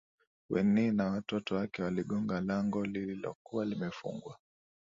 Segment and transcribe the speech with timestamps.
[0.49, 4.37] winnie na watoto wake waligonga lango lililokuwa limefungwa